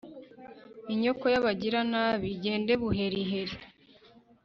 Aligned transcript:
inyoko 0.93 1.25
y'abagiranabi 1.33 2.27
igende 2.35 2.73
buheriheri 2.81 3.55